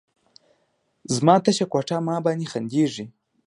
زما 1.15 1.35
تشه 1.43 1.65
کوټه، 1.71 1.97
ما 2.07 2.15
باندې 2.25 2.49
خندیږې 2.51 3.05